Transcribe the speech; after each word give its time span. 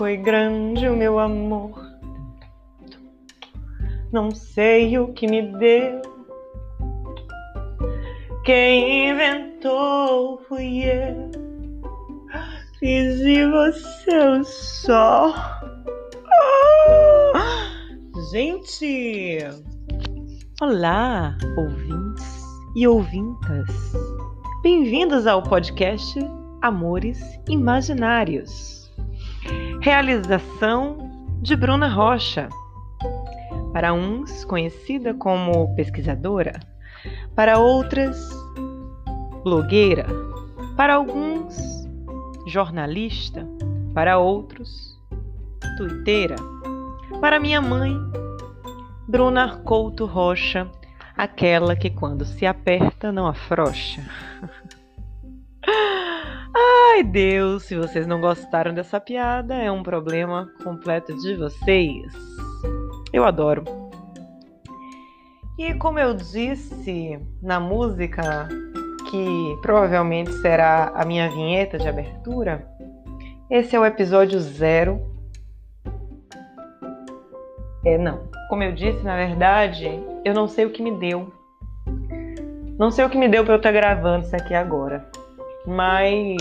foi 0.00 0.16
grande 0.16 0.88
o 0.88 0.96
meu 0.96 1.18
amor. 1.18 1.78
Não 4.10 4.30
sei 4.30 4.98
o 4.98 5.12
que 5.12 5.26
me 5.26 5.42
deu. 5.58 6.00
Quem 8.46 9.10
inventou 9.10 10.38
fui 10.48 10.84
eu. 10.84 11.30
Fiz 12.78 13.18
de 13.18 13.44
você 13.44 14.18
o 14.26 14.42
sol. 14.42 15.34
Gente! 18.32 19.36
Olá, 20.62 21.36
ouvintes 21.58 22.42
e 22.74 22.88
ouvintas. 22.88 23.68
Bem-vindos 24.62 25.26
ao 25.26 25.42
podcast 25.42 26.18
Amores 26.62 27.20
Imaginários. 27.46 28.89
Realização 29.80 30.98
de 31.40 31.56
Bruna 31.56 31.88
Rocha. 31.88 32.48
Para 33.72 33.92
uns, 33.92 34.44
conhecida 34.44 35.14
como 35.14 35.74
pesquisadora, 35.76 36.58
para 37.34 37.58
outras, 37.58 38.28
blogueira, 39.44 40.06
para 40.76 40.94
alguns, 40.94 41.56
jornalista, 42.46 43.46
para 43.94 44.18
outros, 44.18 44.98
tuiteira, 45.76 46.36
para 47.20 47.40
minha 47.40 47.60
mãe, 47.60 47.96
Bruna 49.06 49.44
Arcouto 49.44 50.04
Rocha, 50.04 50.70
aquela 51.16 51.74
que 51.76 51.90
quando 51.90 52.24
se 52.24 52.46
aperta 52.46 53.10
não 53.12 53.26
afrouxa. 53.26 54.02
Ai 56.92 57.04
Deus, 57.04 57.62
se 57.62 57.76
vocês 57.76 58.04
não 58.04 58.20
gostaram 58.20 58.74
dessa 58.74 58.98
piada, 58.98 59.54
é 59.54 59.70
um 59.70 59.80
problema 59.80 60.50
completo 60.64 61.16
de 61.18 61.36
vocês. 61.36 62.12
Eu 63.12 63.24
adoro. 63.24 63.62
E 65.56 65.72
como 65.74 66.00
eu 66.00 66.14
disse 66.14 67.16
na 67.40 67.60
música, 67.60 68.48
que 69.08 69.58
provavelmente 69.62 70.32
será 70.42 70.88
a 70.92 71.04
minha 71.04 71.30
vinheta 71.30 71.78
de 71.78 71.88
abertura, 71.88 72.68
esse 73.48 73.76
é 73.76 73.78
o 73.78 73.86
episódio 73.86 74.40
zero. 74.40 75.00
É, 77.84 77.96
não. 77.96 78.28
Como 78.48 78.64
eu 78.64 78.72
disse, 78.72 79.04
na 79.04 79.14
verdade, 79.14 79.88
eu 80.24 80.34
não 80.34 80.48
sei 80.48 80.66
o 80.66 80.70
que 80.70 80.82
me 80.82 80.90
deu. 80.98 81.32
Não 82.76 82.90
sei 82.90 83.04
o 83.04 83.08
que 83.08 83.16
me 83.16 83.28
deu 83.28 83.44
para 83.44 83.54
eu 83.54 83.58
estar 83.58 83.70
gravando 83.70 84.26
isso 84.26 84.34
aqui 84.34 84.54
agora. 84.54 85.08
Mas 85.66 86.38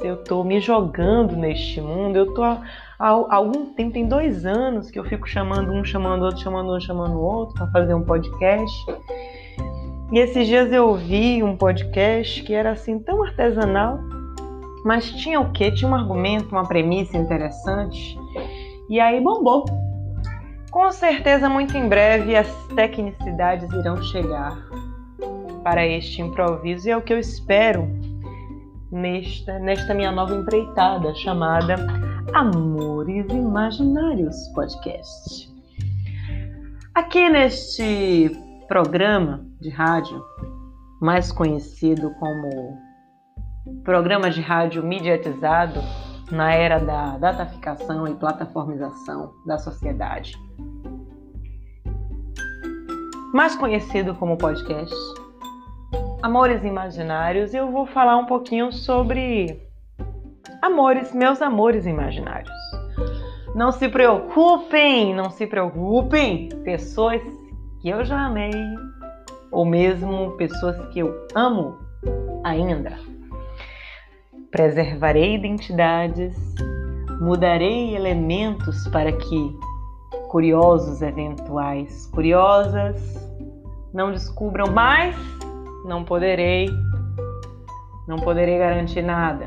eu 0.00 0.16
tô 0.18 0.44
me 0.44 0.60
jogando 0.60 1.36
neste 1.36 1.80
mundo, 1.80 2.16
eu 2.16 2.32
tô 2.32 2.42
há 2.44 2.60
algum 2.98 3.66
tempo, 3.74 3.92
tem 3.92 4.06
dois 4.06 4.46
anos 4.46 4.90
que 4.90 4.98
eu 4.98 5.04
fico 5.04 5.28
chamando 5.28 5.72
um, 5.72 5.84
chamando 5.84 6.22
outro, 6.22 6.40
chamando 6.40 6.74
um, 6.74 6.80
chamando 6.80 7.20
outro 7.20 7.54
para 7.54 7.66
fazer 7.68 7.94
um 7.94 8.02
podcast. 8.02 8.86
E 10.12 10.18
esses 10.18 10.46
dias 10.46 10.72
eu 10.72 10.88
ouvi 10.88 11.42
um 11.42 11.56
podcast 11.56 12.42
que 12.42 12.52
era 12.52 12.72
assim 12.72 12.98
tão 12.98 13.22
artesanal, 13.22 13.98
mas 14.84 15.10
tinha 15.10 15.40
o 15.40 15.52
quê? 15.52 15.70
Tinha 15.70 15.90
um 15.90 15.94
argumento, 15.94 16.50
uma 16.52 16.66
premissa 16.66 17.16
interessante. 17.16 18.16
E 18.88 18.98
aí 19.00 19.20
bombou. 19.20 19.64
Com 20.70 20.90
certeza, 20.92 21.48
muito 21.48 21.76
em 21.76 21.88
breve 21.88 22.36
as 22.36 22.48
tecnicidades 22.76 23.68
irão 23.72 24.00
chegar 24.02 24.56
para 25.64 25.86
este 25.86 26.22
improviso 26.22 26.88
e 26.88 26.92
é 26.92 26.96
o 26.96 27.02
que 27.02 27.12
eu 27.12 27.18
espero 27.18 27.99
nesta, 28.90 29.58
nesta 29.58 29.94
minha 29.94 30.10
nova 30.10 30.34
empreitada 30.34 31.14
chamada 31.14 31.76
Amores 32.34 33.26
Imaginários 33.30 34.36
Podcast. 34.54 35.48
Aqui 36.94 37.28
neste 37.28 38.30
programa 38.66 39.44
de 39.60 39.70
rádio, 39.70 40.22
mais 41.00 41.30
conhecido 41.30 42.10
como 42.18 42.78
programa 43.84 44.30
de 44.30 44.40
rádio 44.40 44.82
mediatizado 44.82 45.80
na 46.30 46.52
era 46.52 46.78
da 46.78 47.18
dataficação 47.18 48.06
e 48.06 48.14
plataformização 48.14 49.32
da 49.46 49.58
sociedade, 49.58 50.34
mais 53.32 53.54
conhecido 53.56 54.14
como 54.14 54.36
podcast, 54.36 54.94
Amores 56.22 56.62
Imaginários, 56.62 57.54
eu 57.54 57.72
vou 57.72 57.86
falar 57.86 58.18
um 58.18 58.26
pouquinho 58.26 58.70
sobre 58.70 59.58
amores, 60.60 61.14
meus 61.14 61.40
amores 61.40 61.86
imaginários. 61.86 62.52
Não 63.54 63.72
se 63.72 63.88
preocupem, 63.88 65.14
não 65.14 65.30
se 65.30 65.46
preocupem, 65.46 66.50
pessoas 66.62 67.22
que 67.80 67.88
eu 67.88 68.04
já 68.04 68.26
amei, 68.26 68.52
ou 69.50 69.64
mesmo 69.64 70.32
pessoas 70.32 70.78
que 70.88 70.98
eu 70.98 71.26
amo 71.34 71.78
ainda. 72.44 72.98
Preservarei 74.50 75.36
identidades, 75.36 76.36
mudarei 77.18 77.96
elementos 77.96 78.86
para 78.88 79.10
que 79.10 79.58
curiosos 80.28 81.00
eventuais, 81.00 82.06
curiosas, 82.08 83.00
não 83.94 84.12
descubram 84.12 84.70
mais, 84.70 85.16
não 85.84 86.04
poderei, 86.04 86.68
não 88.06 88.16
poderei 88.16 88.58
garantir 88.58 89.02
nada. 89.02 89.46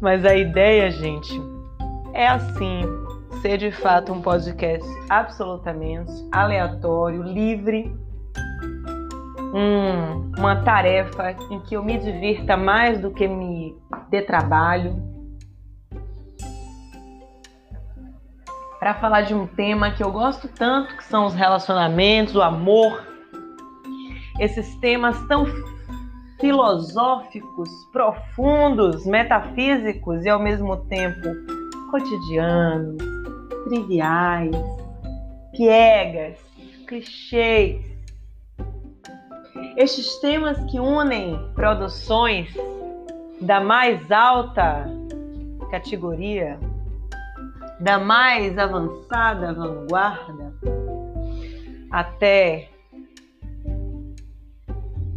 Mas 0.00 0.24
a 0.24 0.34
ideia, 0.34 0.90
gente, 0.90 1.40
é 2.12 2.26
assim: 2.28 2.82
ser 3.40 3.58
de 3.58 3.70
fato 3.70 4.12
um 4.12 4.20
podcast 4.20 4.88
absolutamente 5.08 6.12
aleatório, 6.32 7.22
livre, 7.22 7.94
um, 9.54 10.32
uma 10.38 10.56
tarefa 10.62 11.34
em 11.50 11.60
que 11.60 11.74
eu 11.74 11.82
me 11.82 11.98
divirta 11.98 12.56
mais 12.56 13.00
do 13.00 13.10
que 13.10 13.26
me 13.26 13.76
dê 14.10 14.22
trabalho. 14.22 15.02
Para 18.78 18.94
falar 18.94 19.22
de 19.22 19.34
um 19.34 19.46
tema 19.46 19.90
que 19.90 20.02
eu 20.02 20.12
gosto 20.12 20.48
tanto, 20.48 20.96
que 20.96 21.04
são 21.04 21.26
os 21.26 21.34
relacionamentos, 21.34 22.36
o 22.36 22.42
amor, 22.42 23.15
esses 24.38 24.74
temas 24.76 25.20
tão 25.26 25.46
filosóficos, 26.40 27.68
profundos, 27.92 29.06
metafísicos 29.06 30.24
e 30.24 30.28
ao 30.28 30.38
mesmo 30.38 30.76
tempo 30.88 31.28
cotidianos, 31.90 32.96
triviais, 33.64 34.56
piegas, 35.52 36.38
clichês. 36.86 37.84
Estes 39.76 40.18
temas 40.20 40.58
que 40.70 40.78
unem 40.78 41.38
produções 41.54 42.48
da 43.40 43.60
mais 43.60 44.10
alta 44.10 44.86
categoria, 45.70 46.58
da 47.80 47.98
mais 47.98 48.56
avançada 48.58 49.52
vanguarda, 49.52 50.54
até 51.90 52.70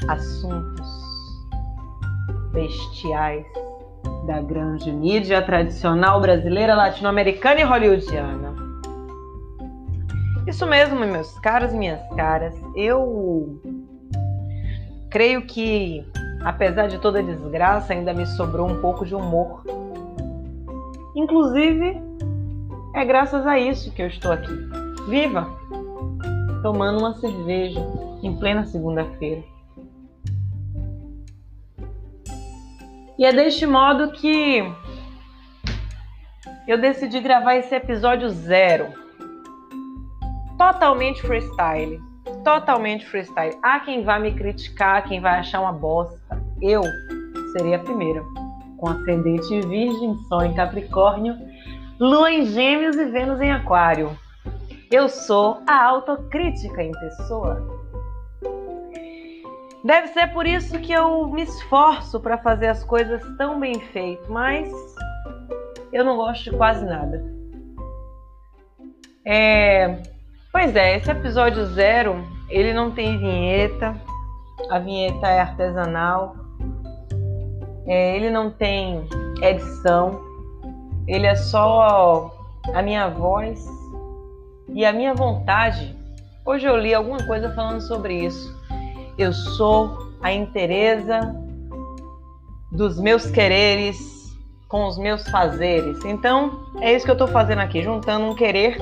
assuntos 0.08 0.88
bestiais 2.52 3.46
da 4.26 4.42
grande 4.42 4.92
mídia 4.92 5.42
tradicional 5.42 6.22
brasileira, 6.22 6.76
latino-americana 6.76 7.62
e 7.62 7.64
hollywoodiana. 7.64 8.56
Isso 10.48 10.66
mesmo, 10.66 11.00
meus 11.00 11.38
caros 11.40 11.74
e 11.74 11.78
minhas 11.78 12.02
caras. 12.16 12.56
Eu 12.76 13.60
creio 15.10 15.44
que, 15.44 16.06
apesar 16.44 16.88
de 16.88 16.98
toda 17.00 17.22
desgraça, 17.22 17.94
ainda 17.94 18.14
me 18.14 18.26
sobrou 18.26 18.68
um 18.68 18.80
pouco 18.82 19.06
de 19.06 19.14
humor. 19.14 19.64
Inclusive, 21.16 22.02
é 22.96 23.06
graças 23.06 23.46
a 23.46 23.60
isso 23.60 23.92
que 23.92 24.02
eu 24.02 24.08
estou 24.08 24.32
aqui, 24.32 24.54
viva, 25.08 25.48
tomando 26.62 27.00
uma 27.00 27.14
cerveja 27.16 27.80
em 28.24 28.36
plena 28.36 28.66
segunda-feira. 28.66 29.44
E 33.20 33.26
é 33.26 33.34
deste 33.34 33.66
modo 33.66 34.14
que 34.14 34.64
eu 36.66 36.80
decidi 36.80 37.20
gravar 37.20 37.58
esse 37.58 37.76
episódio 37.76 38.30
zero. 38.30 38.94
Totalmente 40.58 41.22
freestyle. 41.24 42.00
Totalmente 42.46 43.06
freestyle. 43.06 43.58
Há 43.62 43.82
quem 43.82 44.06
vá 44.06 44.18
me 44.20 44.34
criticar, 44.34 45.06
quem 45.06 45.20
vai 45.20 45.38
achar 45.38 45.60
uma 45.60 45.74
bosta. 45.74 46.42
Eu 46.62 46.82
serei 47.52 47.76
a 47.76 47.80
primeira. 47.80 48.24
Com 48.78 48.88
ascendente 48.88 49.54
em 49.54 49.68
Virgem, 49.68 50.16
Sol 50.30 50.46
em 50.46 50.54
Capricórnio, 50.54 51.36
Lua 52.00 52.32
em 52.32 52.46
Gêmeos 52.46 52.96
e 52.96 53.04
Vênus 53.04 53.42
em 53.42 53.52
Aquário. 53.52 54.18
Eu 54.90 55.10
sou 55.10 55.62
a 55.68 55.84
autocrítica 55.88 56.82
em 56.82 56.94
pessoa. 56.94 57.79
Deve 59.84 60.08
ser 60.10 60.28
por 60.34 60.46
isso 60.46 60.78
que 60.80 60.92
eu 60.92 61.28
me 61.28 61.44
esforço 61.44 62.20
para 62.20 62.38
fazer 62.38 62.68
as 62.68 62.84
coisas 62.84 63.24
tão 63.38 63.60
bem 63.60 63.80
feitas, 63.80 64.28
mas 64.28 64.70
eu 65.94 66.04
não 66.04 66.18
gosto 66.18 66.52
de 66.52 66.58
quase 66.58 66.86
nada. 66.86 67.24
É, 69.24 70.02
pois 70.52 70.76
é, 70.76 70.98
esse 70.98 71.10
episódio 71.10 71.66
zero, 71.68 72.28
ele 72.50 72.74
não 72.74 72.92
tem 72.92 73.18
vinheta, 73.18 73.96
a 74.70 74.80
vinheta 74.80 75.28
é 75.28 75.40
artesanal, 75.40 76.36
é, 77.88 78.18
ele 78.18 78.30
não 78.30 78.52
tem 78.52 79.08
edição, 79.42 80.22
ele 81.08 81.26
é 81.26 81.36
só 81.36 82.36
a 82.74 82.82
minha 82.82 83.08
voz 83.08 83.66
e 84.74 84.86
a 84.86 84.92
minha 84.92 85.14
vontade. 85.14 85.96
Hoje 86.46 86.68
eu 86.68 86.76
li 86.76 86.94
alguma 86.94 87.26
coisa 87.26 87.50
falando 87.54 87.82
sobre 87.82 88.26
isso. 88.26 88.59
Eu 89.20 89.34
sou 89.34 90.14
a 90.22 90.32
interesa 90.32 91.36
dos 92.72 92.98
meus 92.98 93.30
quereres 93.30 94.00
com 94.70 94.88
os 94.88 94.98
meus 94.98 95.28
fazeres. 95.28 96.06
Então, 96.06 96.72
é 96.80 96.94
isso 96.94 97.04
que 97.04 97.12
eu 97.12 97.16
estou 97.16 97.28
fazendo 97.28 97.60
aqui, 97.60 97.84
juntando 97.84 98.28
um 98.28 98.34
querer, 98.34 98.78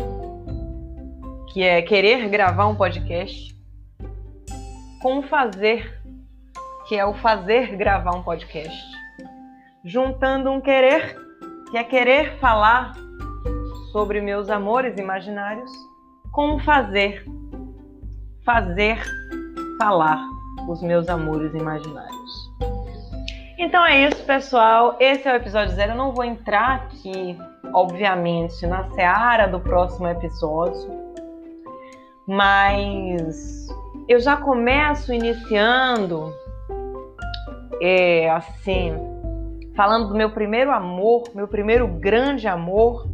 que 1.47 1.63
é 1.63 1.81
querer 1.81 2.29
gravar 2.29 2.67
um 2.67 2.75
podcast, 2.75 3.51
com 5.01 5.17
um 5.17 5.23
fazer, 5.23 5.99
que 6.87 6.95
é 6.95 7.03
o 7.03 7.15
fazer 7.15 7.75
gravar 7.75 8.15
um 8.15 8.21
podcast. 8.21 8.79
Juntando 9.83 10.51
um 10.51 10.61
querer, 10.61 11.17
que 11.71 11.77
é 11.77 11.83
querer 11.83 12.37
falar 12.37 12.93
sobre 13.91 14.21
meus 14.21 14.51
amores 14.51 14.99
imaginários, 14.99 15.71
com 16.31 16.57
um 16.57 16.59
fazer, 16.59 17.25
fazer 18.45 19.01
falar 19.77 20.19
os 20.67 20.81
meus 20.81 21.07
amores 21.07 21.53
imaginários. 21.53 22.51
Então 23.57 23.83
é 23.85 24.07
isso, 24.07 24.23
pessoal. 24.23 24.95
Esse 24.99 25.27
é 25.27 25.33
o 25.33 25.35
episódio 25.35 25.73
zero. 25.73 25.93
Eu 25.93 25.97
não 25.97 26.13
vou 26.13 26.23
entrar 26.23 26.75
aqui, 26.75 27.37
obviamente, 27.73 28.65
na 28.67 28.89
seara 28.91 29.47
do 29.47 29.59
próximo 29.59 30.07
episódio, 30.07 30.89
mas 32.27 33.67
eu 34.07 34.19
já 34.19 34.37
começo 34.37 35.11
iniciando, 35.11 36.31
é, 37.81 38.29
assim, 38.29 38.93
falando 39.75 40.09
do 40.09 40.15
meu 40.15 40.29
primeiro 40.29 40.71
amor, 40.71 41.23
meu 41.33 41.47
primeiro 41.47 41.87
grande 41.87 42.47
amor, 42.47 43.07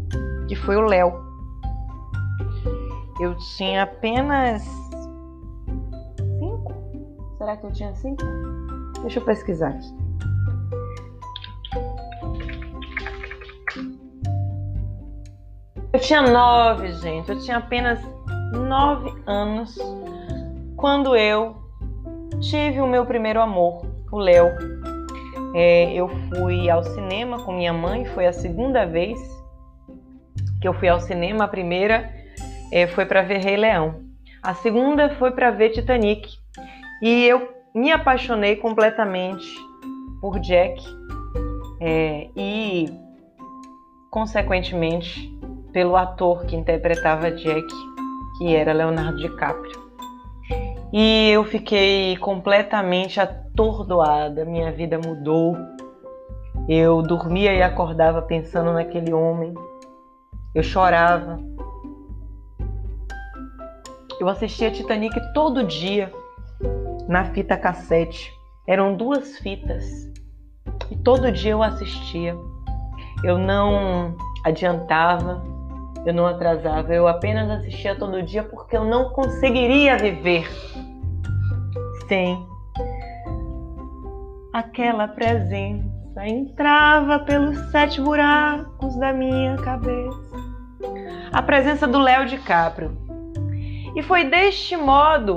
que 0.48 0.56
foi 0.56 0.75
o 0.75 0.81
Léo. 0.81 1.24
Eu 3.19 3.36
tinha 3.56 3.83
apenas? 3.83 4.63
Será 7.43 7.57
que 7.57 7.65
eu 7.65 7.73
tinha 7.73 7.93
cinco? 7.95 8.23
Deixa 9.01 9.19
eu 9.19 9.25
pesquisar 9.25 9.67
aqui. 9.67 9.93
Eu 15.91 15.99
tinha 15.99 16.21
nove, 16.21 16.93
gente. 16.93 17.29
Eu 17.29 17.37
tinha 17.41 17.57
apenas 17.57 17.99
nove 18.53 19.11
anos 19.27 19.77
quando 20.77 21.17
eu 21.17 21.57
tive 22.39 22.79
o 22.79 22.87
meu 22.87 23.05
primeiro 23.05 23.41
amor, 23.41 23.85
o 24.09 24.19
Léo. 24.19 24.47
É, 25.53 25.91
eu 25.91 26.07
fui 26.29 26.69
ao 26.69 26.81
cinema 26.81 27.43
com 27.43 27.51
minha 27.51 27.73
mãe, 27.73 28.05
foi 28.05 28.25
a 28.25 28.31
segunda 28.31 28.85
vez 28.85 29.19
que 30.61 30.67
eu 30.69 30.73
fui 30.73 30.87
ao 30.87 31.01
cinema. 31.01 31.43
A 31.43 31.49
primeira 31.49 32.09
é, 32.71 32.87
foi 32.87 33.05
para 33.05 33.21
ver 33.21 33.39
Rei 33.39 33.57
Leão, 33.57 33.99
a 34.41 34.53
segunda 34.53 35.09
foi 35.15 35.31
para 35.31 35.51
ver 35.51 35.71
Titanic. 35.71 36.41
E 37.01 37.25
eu 37.25 37.49
me 37.73 37.91
apaixonei 37.91 38.55
completamente 38.55 39.47
por 40.21 40.39
Jack 40.39 40.81
é, 41.81 42.29
e, 42.35 42.89
consequentemente, 44.09 45.37
pelo 45.73 45.95
ator 45.95 46.45
que 46.45 46.55
interpretava 46.55 47.31
Jack, 47.31 47.67
que 48.37 48.55
era 48.55 48.71
Leonardo 48.71 49.17
DiCaprio. 49.17 49.83
E 50.93 51.31
eu 51.31 51.43
fiquei 51.43 52.15
completamente 52.17 53.19
atordoada, 53.19 54.45
minha 54.45 54.71
vida 54.71 54.99
mudou. 55.03 55.57
Eu 56.69 57.01
dormia 57.01 57.53
e 57.53 57.63
acordava 57.63 58.21
pensando 58.21 58.71
naquele 58.71 59.11
homem. 59.11 59.53
Eu 60.53 60.61
chorava. 60.61 61.39
Eu 64.19 64.29
assistia 64.29 64.71
Titanic 64.71 65.19
todo 65.33 65.63
dia 65.63 66.11
na 67.07 67.25
fita 67.25 67.57
cassete. 67.57 68.31
Eram 68.68 68.95
duas 68.95 69.38
fitas. 69.39 70.12
E 70.89 70.95
todo 70.98 71.31
dia 71.31 71.51
eu 71.51 71.63
assistia. 71.63 72.36
Eu 73.24 73.38
não 73.38 74.15
adiantava, 74.44 75.44
eu 76.06 76.13
não 76.13 76.25
atrasava, 76.25 76.94
eu 76.94 77.07
apenas 77.07 77.50
assistia 77.50 77.95
todo 77.95 78.21
dia 78.24 78.44
porque 78.44 78.75
eu 78.75 78.83
não 78.83 79.10
conseguiria 79.10 79.98
viver 79.98 80.50
sem 82.07 82.45
aquela 84.51 85.07
presença. 85.07 85.92
Entrava 86.25 87.19
pelos 87.19 87.57
sete 87.71 88.00
buracos 88.00 88.95
da 88.98 89.12
minha 89.12 89.56
cabeça. 89.57 90.31
A 91.31 91.42
presença 91.42 91.88
do 91.88 91.98
Léo 91.98 92.27
DiCaprio. 92.27 92.95
E 93.95 94.04
foi 94.04 94.25
deste 94.25 94.75
modo 94.75 95.36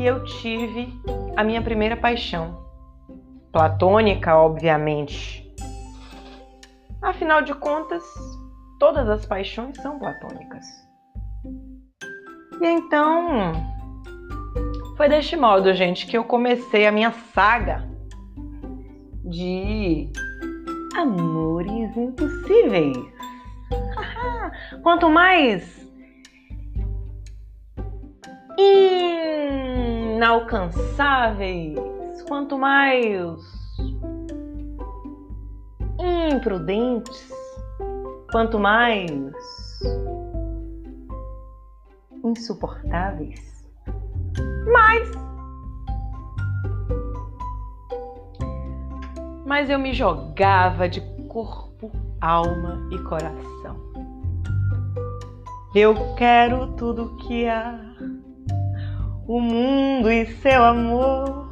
que 0.00 0.06
eu 0.06 0.24
tive 0.24 0.98
a 1.36 1.44
minha 1.44 1.60
primeira 1.60 1.94
paixão. 1.94 2.58
Platônica, 3.52 4.34
obviamente 4.34 5.46
Afinal 7.02 7.42
de 7.42 7.52
contas, 7.54 8.02
todas 8.78 9.08
as 9.08 9.26
paixões 9.26 9.76
são 9.78 9.98
platônicas. 9.98 10.64
E 12.62 12.66
então, 12.66 13.52
foi 14.96 15.08
deste 15.08 15.36
modo, 15.36 15.74
gente, 15.74 16.06
que 16.06 16.16
eu 16.16 16.24
comecei 16.24 16.86
a 16.86 16.92
minha 16.92 17.10
saga 17.34 17.86
de 19.24 20.10
amores 20.96 21.96
impossíveis. 21.96 22.96
Quanto 24.82 25.10
mais 25.10 25.80
inalcançáveis, 30.20 31.78
quanto 32.28 32.58
mais 32.58 33.40
imprudentes, 36.30 37.32
quanto 38.30 38.58
mais 38.58 39.80
insuportáveis, 42.22 43.66
mais. 44.70 45.10
Mas 49.46 49.70
eu 49.70 49.78
me 49.78 49.94
jogava 49.94 50.86
de 50.86 51.00
corpo, 51.28 51.90
alma 52.20 52.86
e 52.92 52.98
coração. 53.04 53.74
Eu 55.74 55.94
quero 56.14 56.74
tudo 56.74 57.16
que 57.16 57.48
há, 57.48 57.80
o 59.30 59.40
mundo 59.40 60.10
e 60.10 60.26
seu 60.26 60.64
amor. 60.64 61.48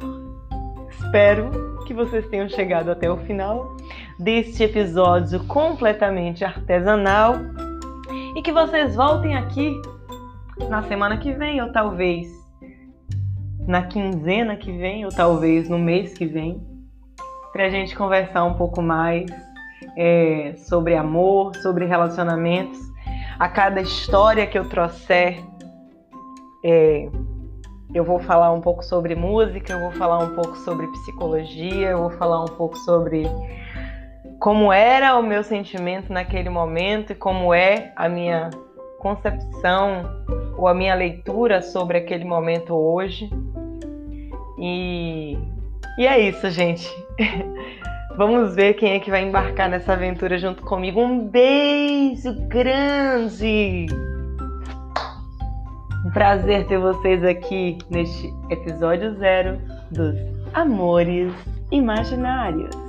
Espero 0.89 1.81
que 1.87 1.93
vocês 1.93 2.27
tenham 2.27 2.49
chegado 2.49 2.91
até 2.91 3.09
o 3.09 3.15
final 3.19 3.77
deste 4.19 4.63
episódio 4.63 5.45
completamente 5.45 6.43
artesanal 6.43 7.35
e 8.35 8.41
que 8.41 8.51
vocês 8.51 8.97
voltem 8.97 9.33
aqui 9.37 9.81
na 10.67 10.83
semana 10.83 11.15
que 11.19 11.31
vem 11.31 11.61
ou 11.61 11.71
talvez 11.71 12.27
na 13.65 13.83
quinzena 13.83 14.57
que 14.57 14.73
vem 14.73 15.05
ou 15.05 15.09
talvez 15.11 15.69
no 15.69 15.79
mês 15.79 16.13
que 16.17 16.25
vem 16.25 16.61
para 17.53 17.67
a 17.67 17.69
gente 17.69 17.95
conversar 17.95 18.43
um 18.43 18.55
pouco 18.55 18.81
mais 18.81 19.31
é, 19.97 20.53
sobre 20.57 20.97
amor, 20.97 21.55
sobre 21.55 21.85
relacionamentos. 21.85 22.77
A 23.39 23.47
cada 23.47 23.79
história 23.79 24.45
que 24.45 24.59
eu 24.59 24.67
trouxer, 24.67 25.41
é, 26.65 27.09
eu 27.93 28.03
vou 28.03 28.19
falar 28.19 28.51
um 28.51 28.61
pouco 28.61 28.83
sobre 28.83 29.15
música, 29.15 29.73
eu 29.73 29.79
vou 29.79 29.91
falar 29.91 30.19
um 30.19 30.35
pouco 30.35 30.55
sobre 30.57 30.87
psicologia, 30.87 31.89
eu 31.89 31.97
vou 31.97 32.11
falar 32.11 32.43
um 32.43 32.47
pouco 32.47 32.77
sobre 32.77 33.23
como 34.39 34.71
era 34.71 35.17
o 35.17 35.23
meu 35.23 35.43
sentimento 35.43 36.13
naquele 36.13 36.49
momento 36.49 37.11
e 37.11 37.15
como 37.15 37.53
é 37.53 37.91
a 37.95 38.07
minha 38.07 38.49
concepção 38.99 40.03
ou 40.57 40.67
a 40.67 40.73
minha 40.73 40.93
leitura 40.93 41.61
sobre 41.61 41.97
aquele 41.97 42.25
momento 42.25 42.75
hoje. 42.75 43.29
E, 44.57 45.37
e 45.97 46.05
é 46.05 46.19
isso, 46.19 46.49
gente. 46.49 46.87
Vamos 48.15 48.53
ver 48.53 48.73
quem 48.73 48.93
é 48.93 48.99
que 48.99 49.09
vai 49.09 49.23
embarcar 49.23 49.69
nessa 49.69 49.93
aventura 49.93 50.37
junto 50.37 50.61
comigo. 50.63 51.01
Um 51.01 51.25
beijo 51.25 52.33
grande! 52.47 53.87
Um 56.05 56.11
prazer 56.11 56.65
ter 56.67 56.79
vocês 56.79 57.23
aqui 57.23 57.77
neste 57.89 58.33
episódio 58.49 59.15
zero 59.15 59.59
dos 59.91 60.15
Amores 60.53 61.33
Imaginários. 61.71 62.88